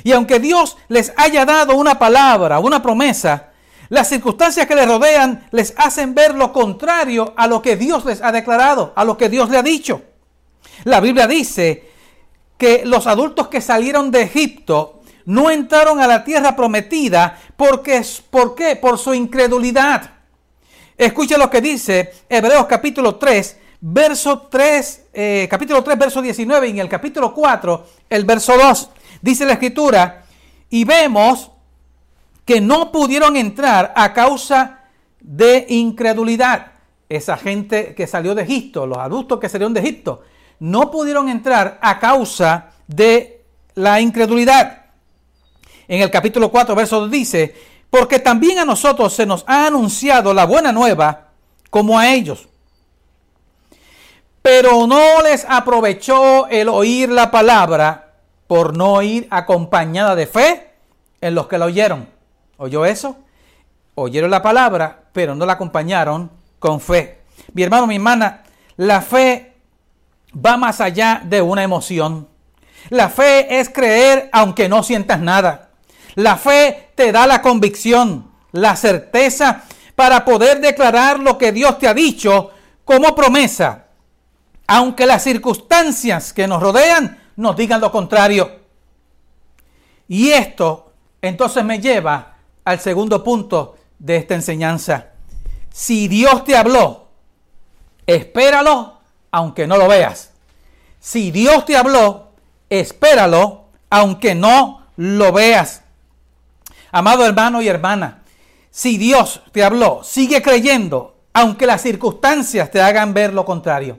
Y 0.02 0.12
aunque 0.12 0.40
Dios 0.40 0.76
les 0.88 1.12
haya 1.16 1.44
dado 1.44 1.76
una 1.76 1.98
palabra, 1.98 2.58
una 2.58 2.82
promesa, 2.82 3.50
las 3.88 4.08
circunstancias 4.08 4.66
que 4.66 4.74
les 4.74 4.88
rodean 4.88 5.46
les 5.52 5.72
hacen 5.76 6.14
ver 6.14 6.34
lo 6.34 6.52
contrario 6.52 7.32
a 7.36 7.46
lo 7.46 7.62
que 7.62 7.76
Dios 7.76 8.04
les 8.04 8.20
ha 8.22 8.32
declarado, 8.32 8.92
a 8.96 9.04
lo 9.04 9.16
que 9.16 9.28
Dios 9.28 9.50
le 9.50 9.58
ha 9.58 9.62
dicho. 9.62 10.02
La 10.84 11.00
Biblia 11.00 11.26
dice 11.26 11.90
que 12.58 12.82
los 12.84 13.06
adultos 13.06 13.48
que 13.48 13.60
salieron 13.60 14.10
de 14.10 14.22
Egipto 14.22 15.02
no 15.26 15.50
entraron 15.50 16.00
a 16.00 16.06
la 16.06 16.24
tierra 16.24 16.56
prometida 16.56 17.38
porque, 17.56 18.04
¿por 18.30 18.54
qué? 18.54 18.76
Por 18.76 18.98
su 18.98 19.14
incredulidad. 19.14 20.13
Escucha 20.96 21.36
lo 21.36 21.50
que 21.50 21.60
dice 21.60 22.12
Hebreos 22.28 22.66
capítulo 22.66 23.16
3, 23.16 23.58
verso 23.80 24.42
3, 24.42 25.06
eh, 25.12 25.48
capítulo 25.50 25.82
3, 25.82 25.98
verso 25.98 26.22
19 26.22 26.68
y 26.68 26.70
en 26.70 26.78
el 26.78 26.88
capítulo 26.88 27.34
4, 27.34 27.86
el 28.10 28.24
verso 28.24 28.56
2, 28.56 28.90
dice 29.20 29.44
la 29.44 29.54
escritura, 29.54 30.24
y 30.70 30.84
vemos 30.84 31.50
que 32.44 32.60
no 32.60 32.92
pudieron 32.92 33.36
entrar 33.36 33.92
a 33.96 34.12
causa 34.12 34.84
de 35.20 35.66
incredulidad. 35.68 36.72
Esa 37.08 37.36
gente 37.36 37.94
que 37.94 38.06
salió 38.06 38.34
de 38.34 38.42
Egipto, 38.42 38.86
los 38.86 38.98
adultos 38.98 39.40
que 39.40 39.48
salieron 39.48 39.74
de 39.74 39.80
Egipto, 39.80 40.22
no 40.60 40.92
pudieron 40.92 41.28
entrar 41.28 41.78
a 41.82 41.98
causa 41.98 42.70
de 42.86 43.42
la 43.74 44.00
incredulidad. 44.00 44.84
En 45.88 46.00
el 46.00 46.10
capítulo 46.10 46.50
4, 46.50 46.74
verso 46.74 47.00
2 47.00 47.10
dice, 47.10 47.54
porque 47.94 48.18
también 48.18 48.58
a 48.58 48.64
nosotros 48.64 49.12
se 49.12 49.24
nos 49.24 49.44
ha 49.46 49.68
anunciado 49.68 50.34
la 50.34 50.46
buena 50.46 50.72
nueva 50.72 51.28
como 51.70 51.96
a 51.96 52.12
ellos 52.12 52.48
pero 54.42 54.88
no 54.88 55.22
les 55.22 55.46
aprovechó 55.48 56.48
el 56.48 56.68
oír 56.68 57.08
la 57.08 57.30
palabra 57.30 58.14
por 58.48 58.76
no 58.76 59.00
ir 59.00 59.28
acompañada 59.30 60.16
de 60.16 60.26
fe 60.26 60.72
en 61.20 61.34
los 61.34 61.46
que 61.46 61.56
la 61.56 61.64
oyeron. 61.64 62.08
¿Oyó 62.58 62.84
eso? 62.84 63.16
Oyeron 63.94 64.30
la 64.30 64.42
palabra, 64.42 65.04
pero 65.14 65.34
no 65.34 65.46
la 65.46 65.54
acompañaron 65.54 66.30
con 66.58 66.78
fe. 66.78 67.22
Mi 67.54 67.62
hermano, 67.62 67.86
mi 67.86 67.94
hermana, 67.94 68.42
la 68.76 69.00
fe 69.00 69.54
va 70.34 70.58
más 70.58 70.82
allá 70.82 71.22
de 71.24 71.40
una 71.40 71.62
emoción. 71.62 72.28
La 72.90 73.08
fe 73.08 73.60
es 73.60 73.70
creer 73.70 74.28
aunque 74.30 74.68
no 74.68 74.82
sientas 74.82 75.20
nada. 75.20 75.70
La 76.14 76.36
fe 76.36 76.90
te 76.94 77.12
da 77.12 77.26
la 77.26 77.42
convicción, 77.42 78.30
la 78.52 78.76
certeza 78.76 79.64
para 79.94 80.24
poder 80.24 80.60
declarar 80.60 81.18
lo 81.18 81.38
que 81.38 81.52
Dios 81.52 81.78
te 81.78 81.88
ha 81.88 81.94
dicho 81.94 82.50
como 82.84 83.14
promesa 83.14 83.84
aunque 84.66 85.06
las 85.06 85.22
circunstancias 85.22 86.32
que 86.32 86.46
nos 86.46 86.62
rodean 86.62 87.18
nos 87.36 87.56
digan 87.56 87.80
lo 87.80 87.90
contrario. 87.90 88.60
Y 90.08 90.30
esto 90.30 90.92
entonces 91.20 91.64
me 91.64 91.80
lleva 91.80 92.36
al 92.64 92.80
segundo 92.80 93.22
punto 93.22 93.76
de 93.98 94.16
esta 94.16 94.34
enseñanza. 94.34 95.08
Si 95.70 96.08
Dios 96.08 96.44
te 96.44 96.56
habló, 96.56 97.08
espéralo 98.06 99.00
aunque 99.30 99.66
no 99.66 99.76
lo 99.76 99.88
veas. 99.88 100.30
Si 101.00 101.30
Dios 101.30 101.64
te 101.64 101.76
habló, 101.76 102.32
espéralo 102.70 103.64
aunque 103.90 104.34
no 104.34 104.86
lo 104.96 105.32
veas. 105.32 105.82
Amado 106.96 107.26
hermano 107.26 107.60
y 107.60 107.66
hermana, 107.66 108.22
si 108.70 108.98
Dios 108.98 109.42
te 109.50 109.64
habló, 109.64 110.02
sigue 110.04 110.40
creyendo 110.40 111.16
aunque 111.32 111.66
las 111.66 111.82
circunstancias 111.82 112.70
te 112.70 112.80
hagan 112.80 113.12
ver 113.12 113.34
lo 113.34 113.44
contrario. 113.44 113.98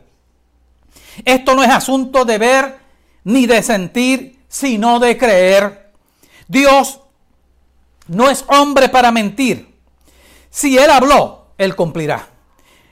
Esto 1.26 1.56
no 1.56 1.64
es 1.66 1.70
asunto 1.70 2.24
de 2.24 2.38
ver 2.38 2.78
ni 3.26 3.48
de 3.48 3.62
sentir, 3.64 4.40
sino 4.48 5.00
de 5.00 5.18
creer. 5.18 5.92
Dios 6.48 7.02
no 8.08 8.30
es 8.30 8.46
hombre 8.48 8.88
para 8.88 9.12
mentir. 9.12 9.76
Si 10.50 10.78
Él 10.78 10.90
habló, 10.90 11.48
Él 11.58 11.76
cumplirá. 11.76 12.30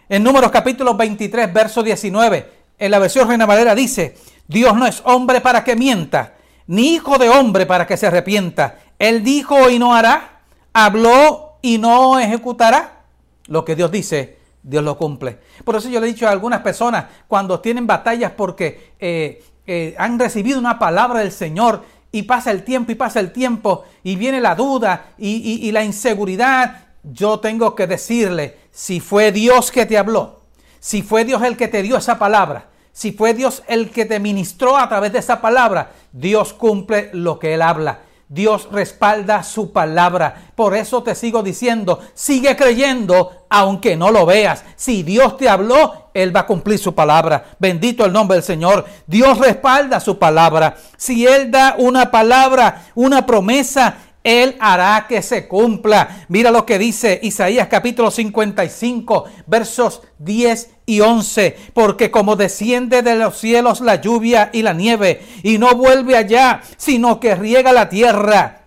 En 0.10 0.22
Números 0.22 0.52
capítulo 0.52 0.96
23, 0.96 1.54
verso 1.54 1.82
19, 1.82 2.52
en 2.78 2.92
la 2.92 3.00
versión 3.00 3.30
Reina 3.30 3.46
Valera 3.46 3.74
dice, 3.74 4.18
Dios 4.50 4.76
no 4.76 4.86
es 4.86 5.02
hombre 5.06 5.40
para 5.40 5.64
que 5.64 5.78
mienta, 5.78 6.34
ni 6.68 6.94
hijo 6.94 7.18
de 7.18 7.30
hombre 7.30 7.66
para 7.66 7.88
que 7.88 7.98
se 7.98 8.08
arrepienta. 8.08 8.80
Él 9.00 9.24
dijo 9.24 9.70
y 9.70 9.80
no 9.80 9.94
hará, 9.94 10.42
habló 10.74 11.54
y 11.62 11.78
no 11.78 12.20
ejecutará. 12.20 13.04
Lo 13.48 13.66
que 13.66 13.76
Dios 13.76 13.92
dice, 13.92 14.38
Dios 14.62 14.84
lo 14.84 14.98
cumple. 14.98 15.40
Por 15.64 15.76
eso 15.76 15.90
yo 15.90 16.00
le 16.00 16.08
he 16.08 16.14
dicho 16.14 16.28
a 16.28 16.32
algunas 16.32 16.62
personas 16.62 17.06
cuando 17.28 17.60
tienen 17.60 17.86
batallas 17.86 18.32
porque 18.32 18.94
eh, 19.00 19.44
eh, 19.68 19.96
han 19.98 20.18
recibido 20.18 20.60
una 20.60 20.80
palabra 20.80 21.20
del 21.20 21.32
Señor 21.32 21.84
y 22.12 22.24
pasa 22.24 22.52
el 22.52 22.64
tiempo 22.64 22.92
y 22.92 22.96
pasa 22.96 23.20
el 23.20 23.32
tiempo 23.32 23.84
y 24.04 24.16
viene 24.16 24.40
la 24.40 24.56
duda 24.56 25.14
y, 25.18 25.68
y 25.68 25.72
la 25.72 25.84
inseguridad, 25.84 26.86
yo 27.04 27.40
tengo 27.40 27.76
que 27.76 27.88
decirle, 27.88 28.58
si 28.72 29.00
fue 29.00 29.32
Dios 29.32 29.72
que 29.72 29.86
te 29.86 29.98
habló, 29.98 30.42
si 30.80 31.02
fue 31.02 31.26
Dios 31.26 31.42
el 31.42 31.58
que 31.58 31.68
te 31.68 31.82
dio 31.82 31.98
esa 31.98 32.20
palabra, 32.20 32.68
si 32.94 33.12
fue 33.12 33.34
Dios 33.34 33.64
el 33.68 33.90
que 33.90 34.06
te 34.06 34.20
ministró 34.20 34.78
a 34.78 34.88
través 34.88 35.12
de 35.12 35.20
esa 35.20 35.42
palabra, 35.42 35.92
Dios 36.12 36.54
cumple 36.54 37.10
lo 37.12 37.40
que 37.40 37.56
Él 37.56 37.64
habla. 37.64 38.02
Dios 38.30 38.70
respalda 38.72 39.44
su 39.44 39.72
palabra. 39.72 40.50
Por 40.56 40.76
eso 40.76 41.04
te 41.04 41.14
sigo 41.14 41.44
diciendo, 41.44 42.00
sigue 42.14 42.56
creyendo 42.56 43.46
aunque 43.50 43.96
no 43.96 44.12
lo 44.12 44.26
veas. 44.26 44.64
Si 44.76 45.04
Dios 45.04 45.38
te 45.38 45.50
habló, 45.50 46.10
Él 46.14 46.36
va 46.36 46.42
a 46.42 46.46
cumplir 46.48 46.80
su 46.80 46.96
palabra. 46.96 47.46
Bendito 47.60 48.06
el 48.06 48.14
nombre 48.14 48.36
del 48.38 48.44
Señor. 48.44 48.86
Dios 49.06 49.38
respalda 49.40 50.00
su 50.00 50.18
palabra. 50.18 50.78
Si 50.98 51.28
Él 51.28 51.52
da 51.52 51.76
una 51.78 52.10
palabra, 52.10 52.86
una 52.96 53.26
promesa, 53.26 53.98
él 54.24 54.56
hará 54.60 55.06
que 55.08 55.22
se 55.22 55.48
cumpla. 55.48 56.26
Mira 56.30 56.52
lo 56.52 56.66
que 56.66 56.80
dice 56.80 57.20
Isaías 57.22 57.68
capítulo 57.68 58.10
55, 58.10 59.26
versos 59.48 60.02
10 60.20 60.70
y 60.86 61.02
11. 61.02 61.58
Porque 61.74 62.10
como 62.10 62.36
desciende 62.36 63.02
de 63.02 63.16
los 63.16 63.38
cielos 63.38 63.82
la 63.82 63.96
lluvia 63.96 64.50
y 64.54 64.62
la 64.62 64.74
nieve, 64.74 65.22
y 65.44 65.58
no 65.58 65.76
vuelve 65.76 66.16
allá, 66.16 66.62
sino 66.78 67.20
que 67.20 67.36
riega 67.36 67.74
la 67.74 67.90
tierra 67.90 68.62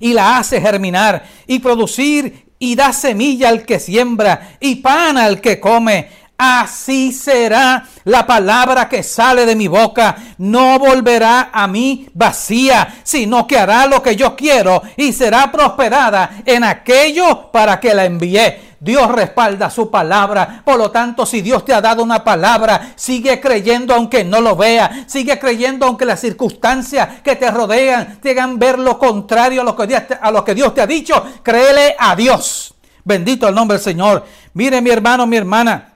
y 0.00 0.14
la 0.14 0.38
hace 0.38 0.60
germinar 0.60 1.24
y 1.46 1.60
producir 1.60 2.46
y 2.58 2.74
da 2.74 2.92
semilla 2.92 3.48
al 3.48 3.64
que 3.64 3.78
siembra 3.78 4.56
y 4.60 4.76
pan 4.76 5.16
al 5.16 5.40
que 5.40 5.60
come 5.60 6.08
así 6.36 7.12
será 7.12 7.84
la 8.04 8.26
palabra 8.26 8.88
que 8.88 9.02
sale 9.02 9.46
de 9.46 9.56
mi 9.56 9.68
boca. 9.68 10.16
No 10.38 10.78
volverá 10.78 11.50
a 11.52 11.66
mí 11.66 12.08
vacía, 12.14 12.96
sino 13.02 13.46
que 13.46 13.58
hará 13.58 13.86
lo 13.86 14.02
que 14.02 14.16
yo 14.16 14.34
quiero 14.34 14.82
y 14.96 15.12
será 15.12 15.50
prosperada 15.52 16.42
en 16.44 16.64
aquello 16.64 17.50
para 17.52 17.78
que 17.78 17.94
la 17.94 18.04
envié. 18.04 18.72
Dios 18.82 19.12
respalda 19.12 19.70
su 19.70 19.92
palabra. 19.92 20.60
Por 20.64 20.76
lo 20.76 20.90
tanto, 20.90 21.24
si 21.24 21.40
Dios 21.40 21.64
te 21.64 21.72
ha 21.72 21.80
dado 21.80 22.02
una 22.02 22.24
palabra, 22.24 22.94
sigue 22.96 23.40
creyendo 23.40 23.94
aunque 23.94 24.24
no 24.24 24.40
lo 24.40 24.56
vea. 24.56 25.04
Sigue 25.06 25.38
creyendo 25.38 25.86
aunque 25.86 26.04
las 26.04 26.20
circunstancias 26.20 27.20
que 27.22 27.36
te 27.36 27.48
rodean 27.48 28.18
te 28.20 28.32
hagan 28.32 28.58
ver 28.58 28.80
lo 28.80 28.98
contrario 28.98 29.60
a 29.60 29.64
lo 29.64 29.76
que 29.76 29.86
Dios 29.86 30.08
te, 30.08 30.18
a 30.20 30.32
lo 30.32 30.44
que 30.44 30.56
Dios 30.56 30.74
te 30.74 30.80
ha 30.80 30.86
dicho. 30.88 31.24
Créele 31.44 31.94
a 31.96 32.16
Dios. 32.16 32.74
Bendito 33.04 33.46
el 33.46 33.54
nombre 33.54 33.76
del 33.76 33.84
Señor. 33.84 34.24
Mire 34.54 34.80
mi 34.80 34.90
hermano, 34.90 35.28
mi 35.28 35.36
hermana. 35.36 35.91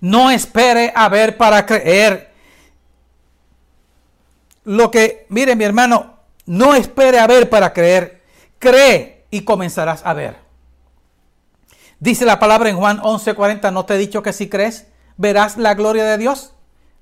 No 0.00 0.30
espere 0.30 0.92
a 0.94 1.08
ver 1.08 1.36
para 1.36 1.64
creer. 1.66 2.32
Lo 4.64 4.90
que, 4.90 5.26
mire 5.28 5.56
mi 5.56 5.64
hermano, 5.64 6.16
no 6.46 6.74
espere 6.74 7.18
a 7.18 7.26
ver 7.26 7.48
para 7.48 7.72
creer. 7.72 8.22
Cree 8.58 9.24
y 9.30 9.42
comenzarás 9.42 10.04
a 10.04 10.14
ver. 10.14 10.36
Dice 11.98 12.24
la 12.24 12.38
palabra 12.38 12.68
en 12.68 12.76
Juan 12.76 12.98
11:40, 12.98 13.72
¿no 13.72 13.84
te 13.86 13.94
he 13.94 13.98
dicho 13.98 14.22
que 14.22 14.32
si 14.32 14.48
crees, 14.48 14.86
verás 15.16 15.56
la 15.56 15.74
gloria 15.74 16.04
de 16.04 16.18
Dios? 16.18 16.52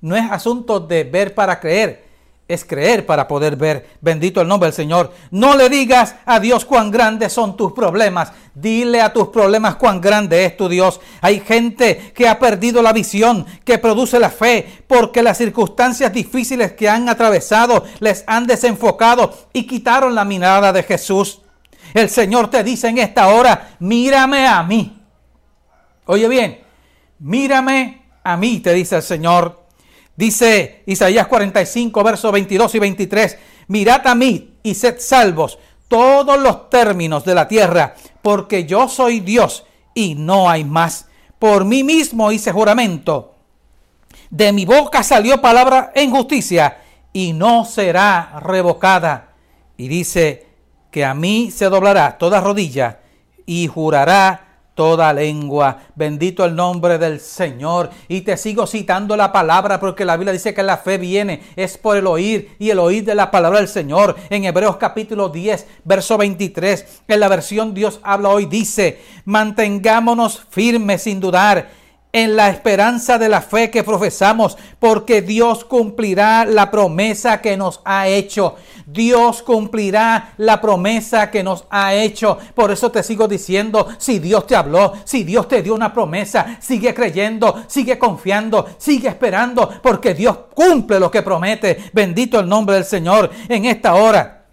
No 0.01 0.17
es 0.17 0.31
asunto 0.31 0.81
de 0.81 1.05
ver 1.05 1.35
para 1.35 1.61
creer, 1.61 2.04
es 2.47 2.65
creer 2.65 3.07
para 3.07 3.27
poder 3.27 3.57
ver. 3.57 3.89
Bendito 4.01 4.41
el 4.41 4.49
nombre 4.49 4.69
del 4.69 4.75
Señor. 4.75 5.13
No 5.31 5.57
le 5.57 5.69
digas 5.69 6.17
a 6.27 6.41
Dios 6.41 6.65
cuán 6.65 6.91
grandes 6.91 7.33
son 7.33 7.57
tus 7.57 7.73
problemas. 7.73 8.33
Dile 8.55 9.01
a 9.01 9.13
tus 9.13 9.29
problemas 9.29 9.77
cuán 9.77 10.01
grande 10.01 10.45
es 10.45 10.57
tu 10.57 10.69
Dios. 10.69 11.01
Hay 11.21 11.41
gente 11.41 12.13
que 12.15 12.29
ha 12.29 12.39
perdido 12.39 12.83
la 12.83 12.93
visión 12.93 13.47
que 13.65 13.79
produce 13.79 14.19
la 14.19 14.31
fe 14.31 14.85
porque 14.87 15.23
las 15.23 15.39
circunstancias 15.39 16.13
difíciles 16.13 16.73
que 16.73 16.89
han 16.89 17.09
atravesado 17.09 17.85
les 18.01 18.25
han 18.27 18.47
desenfocado 18.47 19.33
y 19.53 19.67
quitaron 19.67 20.15
la 20.15 20.25
mirada 20.25 20.73
de 20.73 20.83
Jesús. 20.83 21.41
El 21.95 22.11
Señor 22.11 22.51
te 22.51 22.63
dice 22.63 22.89
en 22.89 22.99
esta 22.99 23.29
hora, 23.29 23.77
mírame 23.79 24.47
a 24.47 24.63
mí. 24.63 25.01
Oye 26.07 26.29
bien, 26.29 26.61
mírame 27.21 28.03
a 28.23 28.37
mí, 28.37 28.61
te 28.61 28.75
dice 28.75 28.97
el 28.97 29.03
Señor. 29.03 29.64
Dice 30.17 30.83
Isaías 30.87 31.27
45, 31.27 32.05
versos 32.05 32.33
22 32.33 32.75
y 32.75 32.79
23, 32.79 33.39
mirad 33.69 34.07
a 34.07 34.15
mí 34.15 34.59
y 34.63 34.75
sed 34.75 34.97
salvos 34.99 35.59
todos 35.89 36.39
los 36.39 36.71
términos 36.71 37.25
de 37.25 37.35
la 37.35 37.49
tierra, 37.49 37.95
porque 38.23 38.65
yo 38.65 38.89
soy 38.89 39.21
Dios 39.21 39.65
y 39.95 40.15
no 40.15 40.49
hay 40.49 40.65
más. 40.65 41.09
Por 41.39 41.65
mí 41.65 41.85
mismo 41.85 42.33
hice 42.33 42.53
juramento. 42.53 43.35
De 44.31 44.53
mi 44.53 44.65
boca 44.65 45.03
salió 45.03 45.41
palabra 45.41 45.93
en 45.95 46.11
justicia 46.11 46.79
y 47.13 47.33
no 47.33 47.65
será 47.65 48.41
revocada. 48.41 49.35
Y 49.77 49.89
dice 49.89 50.47
que 50.91 51.05
a 51.05 51.15
mí 51.15 51.51
se 51.51 51.67
doblará 51.67 52.19
toda 52.19 52.41
rodilla 52.41 53.01
y 53.47 53.67
jurará 53.67 54.54
toda 54.75 55.13
lengua. 55.13 55.79
Bendito 55.95 56.45
el 56.45 56.55
nombre 56.55 56.99
del 56.99 57.21
Señor. 57.21 57.91
Y 58.09 58.23
te 58.23 58.37
sigo 58.37 58.67
citando 58.67 59.17
la 59.17 59.33
palabra 59.33 59.81
porque 59.81 60.05
la 60.05 60.17
Biblia 60.17 60.33
dice 60.33 60.55
que 60.55 60.63
la 60.63 60.77
fe 60.77 60.99
viene, 60.99 61.43
es 61.57 61.79
por 61.79 61.97
el 61.97 62.07
oír 62.07 62.57
y 62.59 62.71
el 62.71 62.79
oír 62.79 63.05
de 63.05 63.15
la 63.15 63.31
palabra 63.31 63.59
del 63.59 63.69
Señor. 63.69 64.17
En 64.31 64.45
Hebreos 64.45 64.77
capítulo 64.77 65.29
10, 65.29 65.67
verso 65.85 66.19
23, 66.19 67.03
en 67.09 67.21
la 67.21 67.29
versión 67.29 67.75
Dios 67.75 68.01
habla 68.03 68.31
hoy, 68.31 68.47
dice, 68.47 69.01
mantengámonos 69.25 70.47
firmes 70.51 71.03
sin 71.03 71.21
dudar 71.21 71.84
en 72.15 72.37
la 72.37 72.49
esperanza 72.49 73.19
de 73.19 73.29
la 73.29 73.43
fe 73.43 73.71
que 73.71 73.83
profesamos, 73.83 74.57
porque 74.79 75.21
Dios 75.21 75.65
cumplirá 75.65 76.45
la 76.45 76.71
promesa 76.71 77.41
que 77.41 77.57
nos 77.57 77.81
ha 77.85 78.07
hecho. 78.07 78.55
Dios 78.87 79.43
cumplirá 79.43 80.33
la 80.37 80.61
promesa 80.61 81.33
que 81.33 81.43
nos 81.43 81.65
ha 81.71 81.93
hecho. 81.93 82.39
Por 82.55 82.71
eso 82.71 82.93
te 82.93 83.03
sigo 83.03 83.27
diciendo, 83.27 83.89
si 83.99 84.21
Dios 84.21 84.47
te 84.47 84.55
habló, 84.55 84.93
si 85.03 85.25
Dios 85.25 85.49
te 85.49 85.61
dio 85.61 85.75
una 85.75 85.93
promesa, 85.93 86.57
sigue 86.61 86.95
creyendo, 86.95 87.65
sigue 87.67 87.99
confiando, 87.99 88.65
sigue 88.79 89.09
esperando, 89.09 89.69
porque 89.83 90.15
Dios 90.15 90.39
cumple 90.55 91.01
lo 91.01 91.11
que 91.11 91.23
promete. 91.23 91.91
Bendito 91.93 92.39
el 92.39 92.49
nombre 92.49 92.77
del 92.77 92.85
Señor 92.85 93.29
en 93.49 93.65
esta 93.65 93.97
hora. 93.97 94.45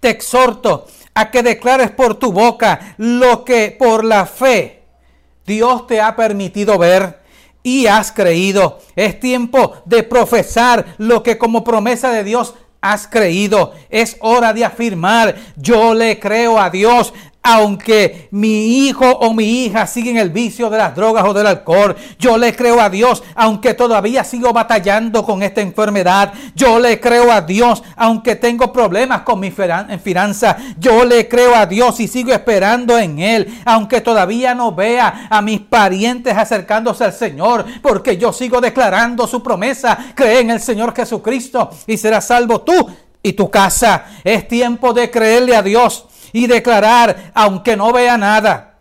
Te 0.00 0.10
exhorto 0.10 0.86
a 1.14 1.30
que 1.30 1.42
declares 1.42 1.92
por 1.92 2.16
tu 2.16 2.30
boca 2.30 2.94
lo 2.98 3.42
que 3.42 3.74
por 3.78 4.04
la 4.04 4.26
fe 4.26 4.83
Dios 5.46 5.86
te 5.86 6.00
ha 6.00 6.16
permitido 6.16 6.78
ver 6.78 7.20
y 7.62 7.86
has 7.86 8.12
creído. 8.12 8.78
Es 8.94 9.18
tiempo 9.18 9.74
de 9.84 10.02
profesar 10.02 10.94
lo 10.98 11.22
que 11.22 11.38
como 11.38 11.64
promesa 11.64 12.10
de 12.10 12.24
Dios 12.24 12.54
has 12.80 13.08
creído. 13.08 13.72
Es 13.88 14.16
hora 14.20 14.52
de 14.52 14.64
afirmar, 14.64 15.34
yo 15.56 15.94
le 15.94 16.20
creo 16.20 16.60
a 16.60 16.70
Dios 16.70 17.14
aunque 17.44 18.28
mi 18.30 18.86
hijo 18.86 19.06
o 19.06 19.34
mi 19.34 19.64
hija 19.64 19.86
siguen 19.86 20.16
el 20.16 20.30
vicio 20.30 20.70
de 20.70 20.78
las 20.78 20.96
drogas 20.96 21.24
o 21.26 21.34
del 21.34 21.46
alcohol, 21.46 21.94
yo 22.18 22.38
le 22.38 22.56
creo 22.56 22.80
a 22.80 22.88
Dios, 22.88 23.22
aunque 23.34 23.74
todavía 23.74 24.24
sigo 24.24 24.52
batallando 24.54 25.24
con 25.24 25.42
esta 25.42 25.60
enfermedad, 25.60 26.32
yo 26.54 26.78
le 26.78 26.98
creo 26.98 27.30
a 27.30 27.42
Dios, 27.42 27.82
aunque 27.96 28.36
tengo 28.36 28.72
problemas 28.72 29.20
con 29.22 29.40
mi 29.40 29.50
finanzas, 29.50 30.56
yo 30.78 31.04
le 31.04 31.28
creo 31.28 31.54
a 31.54 31.66
Dios 31.66 32.00
y 32.00 32.08
sigo 32.08 32.32
esperando 32.32 32.98
en 32.98 33.18
Él, 33.18 33.60
aunque 33.66 34.00
todavía 34.00 34.54
no 34.54 34.74
vea 34.74 35.28
a 35.28 35.42
mis 35.42 35.60
parientes 35.60 36.34
acercándose 36.34 37.04
al 37.04 37.12
Señor, 37.12 37.66
porque 37.82 38.16
yo 38.16 38.32
sigo 38.32 38.60
declarando 38.62 39.26
su 39.26 39.42
promesa, 39.42 39.98
cree 40.14 40.40
en 40.40 40.50
el 40.50 40.60
Señor 40.60 40.94
Jesucristo 40.96 41.70
y 41.86 41.98
serás 41.98 42.26
salvo 42.26 42.62
tú 42.62 42.88
y 43.22 43.34
tu 43.34 43.50
casa. 43.50 44.06
Es 44.24 44.48
tiempo 44.48 44.94
de 44.94 45.10
creerle 45.10 45.54
a 45.54 45.62
Dios 45.62 46.06
y 46.34 46.48
declarar, 46.48 47.30
aunque 47.32 47.76
no 47.76 47.92
vea 47.92 48.18
nada, 48.18 48.80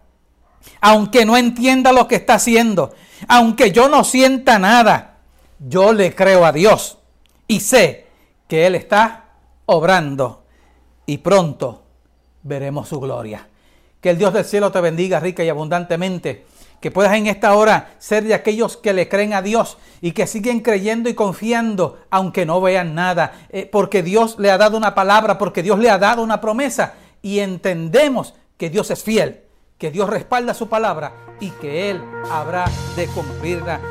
aunque 0.82 1.24
no 1.24 1.38
entienda 1.38 1.94
lo 1.94 2.08
que 2.08 2.16
está 2.16 2.34
haciendo, 2.34 2.96
aunque 3.28 3.72
yo 3.72 3.88
no 3.88 4.04
sienta 4.04 4.58
nada, 4.58 5.18
yo 5.60 5.94
le 5.94 6.16
creo 6.16 6.46
a 6.46 6.52
Dios 6.52 6.98
y 7.48 7.60
sé 7.60 8.08
que 8.48 8.66
Él 8.66 8.74
está 8.74 9.26
obrando 9.68 10.46
y 11.06 11.20
pronto 11.20 11.84
veremos 12.42 12.90
su 12.90 13.00
gloria. 13.00 13.48
Que 14.02 14.10
el 14.10 14.18
Dios 14.18 14.34
del 14.34 14.46
cielo 14.46 14.72
te 14.72 14.82
bendiga 14.82 15.20
rica 15.20 15.44
y 15.44 15.50
abundantemente. 15.50 16.48
Que 16.82 16.90
puedas 16.90 17.14
en 17.14 17.28
esta 17.28 17.54
hora 17.54 17.94
ser 18.00 18.24
de 18.24 18.34
aquellos 18.34 18.78
que 18.78 18.94
le 18.94 19.08
creen 19.08 19.34
a 19.34 19.44
Dios 19.44 19.78
y 20.02 20.12
que 20.12 20.26
siguen 20.26 20.60
creyendo 20.60 21.08
y 21.08 21.14
confiando 21.14 22.00
aunque 22.10 22.48
no 22.48 22.60
vean 22.60 22.96
nada. 22.96 23.46
Eh, 23.52 23.70
porque 23.72 24.02
Dios 24.02 24.38
le 24.40 24.50
ha 24.50 24.58
dado 24.58 24.76
una 24.76 24.96
palabra, 24.96 25.38
porque 25.38 25.62
Dios 25.64 25.78
le 25.78 25.92
ha 25.92 26.00
dado 26.00 26.24
una 26.24 26.42
promesa 26.42 26.96
y 27.24 27.40
entendemos 27.40 28.36
que 28.58 28.70
Dios 28.70 28.92
es 28.92 29.02
fiel, 29.02 29.40
que 29.80 29.90
Dios 29.90 30.08
respalda 30.10 30.54
su 30.54 30.68
palabra 30.70 31.16
y 31.40 31.50
que 31.50 31.90
Él 31.90 32.04
habrá 32.30 32.70
de 32.96 33.08
cumplirla. 33.08 33.82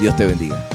Dios 0.00 0.16
te 0.16 0.26
bendiga. 0.26 0.71